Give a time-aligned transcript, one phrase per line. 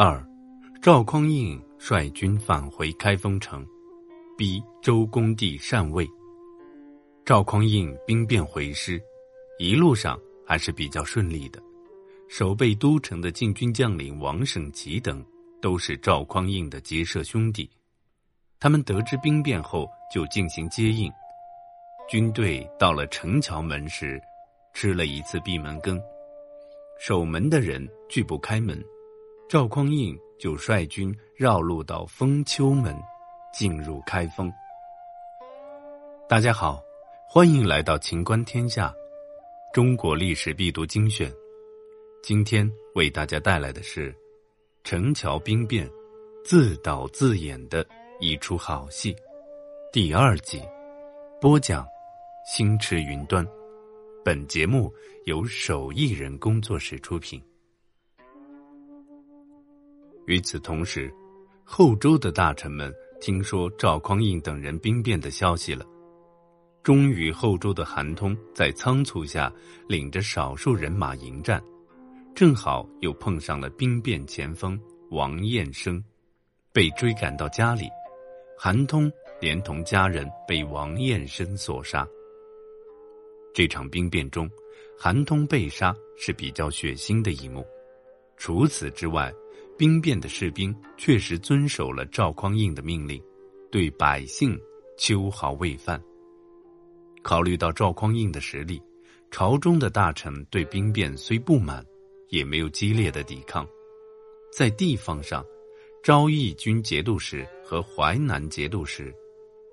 [0.00, 0.24] 二，
[0.80, 3.66] 赵匡胤率军返回开封城，
[4.36, 6.08] 逼周公帝禅位。
[7.24, 9.02] 赵匡胤兵变回师，
[9.58, 10.16] 一路上
[10.46, 11.60] 还是比较顺利的。
[12.28, 15.20] 守备都城的禁军将领王省吉等，
[15.60, 17.68] 都是赵匡胤的结社兄弟。
[18.60, 21.10] 他们得知兵变后，就进行接应。
[22.08, 24.22] 军队到了城桥门时，
[24.72, 26.00] 吃了一次闭门羹，
[27.00, 28.80] 守门的人拒不开门。
[29.48, 32.94] 赵匡胤就率军绕路到封丘门，
[33.50, 34.52] 进入开封。
[36.28, 36.82] 大家好，
[37.26, 38.88] 欢迎来到《秦观天下》，
[39.72, 41.32] 中国历史必读精选。
[42.22, 44.14] 今天为大家带来的是
[44.84, 45.90] 陈桥兵变，
[46.44, 47.86] 自导自演的
[48.20, 49.16] 一出好戏，
[49.90, 50.60] 第二集。
[51.40, 51.88] 播讲：
[52.44, 53.46] 星驰云端。
[54.22, 54.92] 本节目
[55.24, 57.42] 由手艺人工作室出品。
[60.28, 61.10] 与此同时，
[61.64, 65.86] 后周的大臣们听说赵匡胤等人兵变的消息了。
[66.82, 69.50] 终于，后周的韩通在仓促下
[69.88, 71.62] 领着少数人马迎战，
[72.34, 76.04] 正好又碰上了兵变前锋王彦生，
[76.74, 77.88] 被追赶到家里，
[78.58, 82.06] 韩通连同家人被王彦生所杀。
[83.54, 84.46] 这场兵变中，
[84.98, 87.66] 韩通被杀是比较血腥的一幕。
[88.36, 89.32] 除此之外，
[89.78, 93.22] 兵变的士兵确实遵守了赵匡胤的命令，
[93.70, 94.60] 对百姓
[94.96, 96.02] 秋毫未犯。
[97.22, 98.82] 考虑到赵匡胤的实力，
[99.30, 101.86] 朝中的大臣对兵变虽不满，
[102.28, 103.64] 也没有激烈的抵抗。
[104.50, 105.46] 在地方上，
[106.02, 109.14] 昭义军节度使和淮南节度使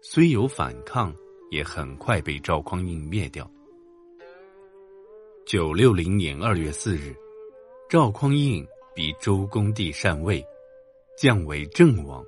[0.00, 1.12] 虽有反抗，
[1.50, 3.50] 也很快被赵匡胤灭掉。
[5.44, 7.12] 九六零年二月四日，
[7.88, 8.64] 赵匡胤。
[8.98, 10.44] 比周公帝禅位，
[11.16, 12.20] 降为郑王。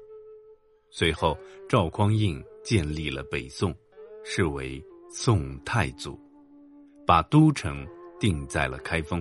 [0.89, 1.37] 随后，
[1.69, 3.75] 赵匡胤建立了北宋，
[4.23, 6.17] 是为宋太祖，
[7.05, 7.85] 把都城
[8.21, 9.21] 定在了开封。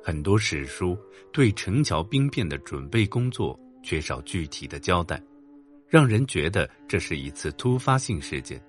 [0.00, 0.96] 很多史书
[1.32, 5.20] 对陈桥兵变的准备工作缺少具体的交代，
[5.88, 8.64] 让人觉得这是一次突发性事件。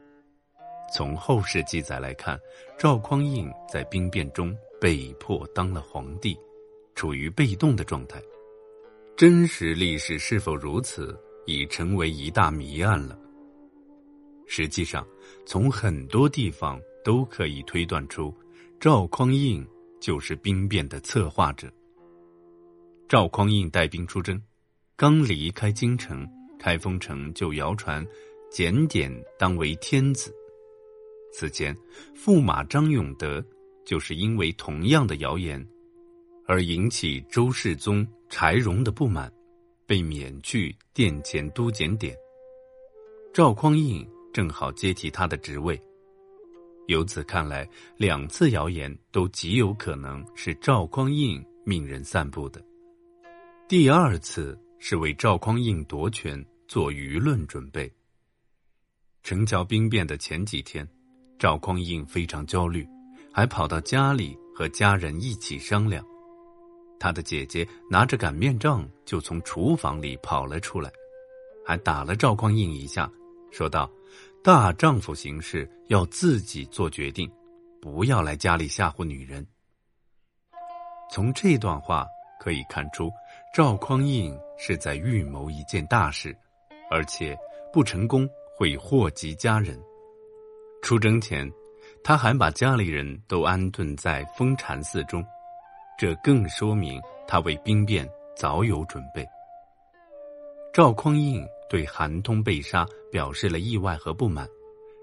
[0.91, 2.39] 从后世记载来看，
[2.75, 4.51] 赵匡胤在兵变中
[4.81, 6.35] 被迫当了皇帝。
[6.95, 8.21] 处于被动的状态，
[9.15, 13.17] 真实历史是否如此，已成为一大谜案了。
[14.47, 15.07] 实际上，
[15.45, 18.33] 从很多地方都可以推断出，
[18.79, 19.65] 赵匡胤
[19.99, 21.71] 就是兵变的策划者。
[23.07, 24.41] 赵匡胤带兵出征，
[24.95, 26.27] 刚离开京城，
[26.59, 28.05] 开封城就谣传
[28.51, 30.33] 检点当为天子。
[31.31, 31.75] 此前，
[32.15, 33.43] 驸马张永德
[33.85, 35.65] 就是因为同样的谣言。
[36.45, 39.31] 而引起周世宗柴荣的不满，
[39.85, 42.15] 被免去殿前都检点。
[43.33, 45.81] 赵匡胤正好接替他的职位，
[46.87, 47.67] 由此看来，
[47.97, 52.63] 两次谣言都极有可能是赵匡胤命人散布的。
[53.67, 57.91] 第二次是为赵匡胤夺权做舆论准备。
[59.23, 60.87] 陈桥兵变的前几天，
[61.39, 62.85] 赵匡胤非常焦虑，
[63.31, 66.05] 还跑到家里和家人一起商量。
[67.03, 70.89] 他的姐姐拿着擀面杖就从厨房里跑了出来，
[71.65, 73.11] 还打了赵匡胤一下，
[73.51, 73.91] 说道
[74.41, 77.29] ：“大丈夫行事要自己做决定，
[77.81, 79.45] 不要来家里吓唬女人。”
[81.11, 82.07] 从这段话
[82.39, 83.11] 可以看出，
[83.53, 86.33] 赵匡胤是在预谋一件大事，
[86.89, 87.37] 而且
[87.73, 88.25] 不成功
[88.57, 89.77] 会祸及家人。
[90.81, 91.51] 出征前，
[92.01, 95.21] 他还把家里人都安顿在封禅寺中。
[95.97, 99.25] 这更说明他为兵变早有准备。
[100.73, 104.47] 赵匡胤对韩通被杀表示了意外和不满，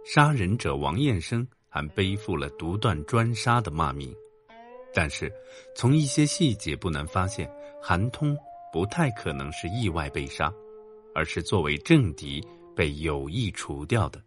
[0.04, 4.14] 杀人者王彦生还背负了独断专杀的骂名。
[4.92, 5.32] 但是，
[5.76, 7.48] 从一些细节不难发现，
[7.80, 8.36] 韩通
[8.72, 10.52] 不太可能是意外被杀，
[11.14, 12.44] 而是作为政敌
[12.74, 14.20] 被有意除掉的。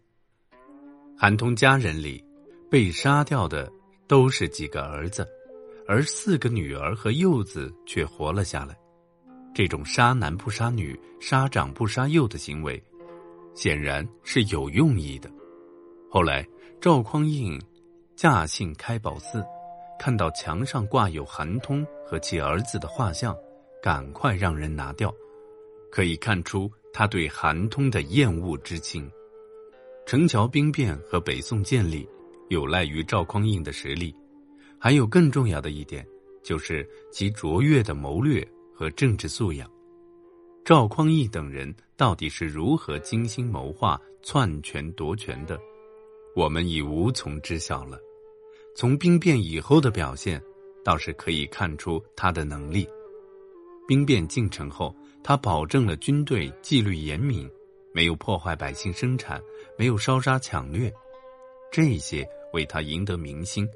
[1.18, 2.24] 韩通家人里，
[2.70, 3.70] 被杀掉的
[4.08, 5.28] 都是几个儿子。
[5.86, 8.76] 而四个女儿和幼子却活了下来，
[9.54, 12.82] 这种杀男不杀女、杀长不杀幼的行为，
[13.54, 15.30] 显然是有用意的。
[16.10, 16.46] 后来
[16.80, 17.60] 赵匡胤
[18.16, 19.44] 驾幸开宝寺，
[19.98, 23.36] 看到墙上挂有韩通和其儿子的画像，
[23.82, 25.14] 赶快让人拿掉，
[25.90, 29.10] 可以看出他对韩通的厌恶之情。
[30.06, 32.08] 陈桥兵变和北宋建立，
[32.48, 34.14] 有赖于赵匡胤的实力。
[34.84, 36.06] 还有更重要的一点，
[36.42, 39.66] 就是其卓越的谋略和政治素养。
[40.62, 45.58] 赵匡胤等人到底是如何精心谋划、篡权夺权的，
[46.36, 47.98] 我们已无从知晓了。
[48.76, 50.38] 从兵变以后的表现，
[50.84, 52.86] 倒是可以看出他的能力。
[53.88, 57.50] 兵变进程后，他保证了军队纪律严明，
[57.94, 59.42] 没有破坏百姓生产，
[59.78, 60.92] 没有烧杀抢掠，
[61.72, 63.66] 这些为他赢得民心，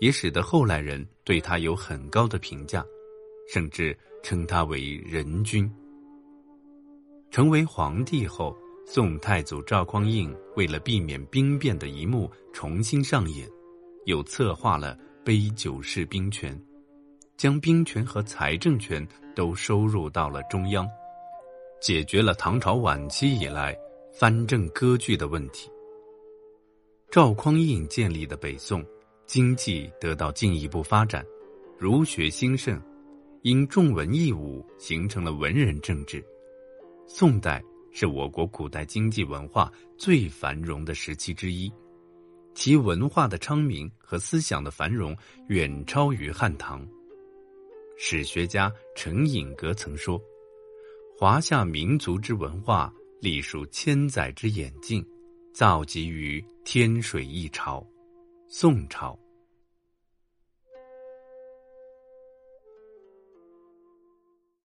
[0.00, 2.84] 也使得后来人对他有很高的评价，
[3.48, 5.70] 甚至称他为仁君。
[7.30, 8.56] 成为皇帝后，
[8.86, 13.48] 宋太祖赵匡胤为了避免兵变的一幕重新上演，
[14.04, 16.58] 又策划了杯酒释兵权，
[17.36, 20.88] 将兵权和财政权都收入到了中央，
[21.80, 23.76] 解决了唐朝晚期以来
[24.14, 25.68] 藩镇割据的问题。
[27.10, 28.84] 赵匡胤建立的北宋，
[29.26, 31.26] 经济得到进一步发展，
[31.76, 32.80] 儒学兴盛，
[33.42, 36.24] 因重文抑武，形成了文人政治。
[37.08, 41.70] 宋代是我国古代经济文化最繁荣的时期之一，
[42.54, 45.16] 其文化的昌明和思想的繁荣
[45.48, 46.86] 远超于汉唐。
[47.98, 50.22] 史学家陈寅格曾说
[51.18, 55.04] ：“华夏民族之文化，历数千载之演进，
[55.52, 57.84] 造极于天水一朝，
[58.48, 59.18] 宋朝。”